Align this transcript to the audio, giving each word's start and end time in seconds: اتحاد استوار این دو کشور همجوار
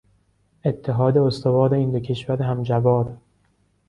اتحاد 0.65 1.17
استوار 1.17 1.73
این 1.73 1.91
دو 1.91 1.99
کشور 1.99 2.41
همجوار 2.41 3.17